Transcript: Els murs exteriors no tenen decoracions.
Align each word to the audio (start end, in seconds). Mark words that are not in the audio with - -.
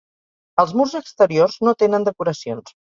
Els 0.63 0.73
murs 0.81 0.95
exteriors 1.01 1.61
no 1.69 1.79
tenen 1.85 2.11
decoracions. 2.11 2.79